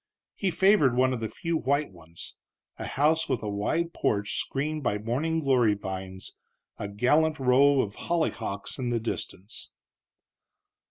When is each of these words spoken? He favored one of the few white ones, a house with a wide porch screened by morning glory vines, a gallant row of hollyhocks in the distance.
He 0.35 0.49
favored 0.49 0.95
one 0.95 1.13
of 1.13 1.19
the 1.19 1.29
few 1.29 1.57
white 1.57 1.91
ones, 1.91 2.35
a 2.79 2.87
house 2.87 3.29
with 3.29 3.43
a 3.43 3.47
wide 3.47 3.93
porch 3.93 4.39
screened 4.39 4.81
by 4.81 4.97
morning 4.97 5.41
glory 5.41 5.75
vines, 5.75 6.33
a 6.79 6.87
gallant 6.87 7.37
row 7.39 7.81
of 7.81 7.93
hollyhocks 7.93 8.79
in 8.79 8.89
the 8.89 8.99
distance. 8.99 9.69